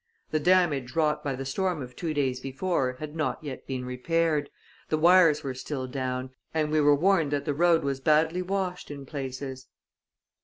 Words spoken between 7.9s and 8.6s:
badly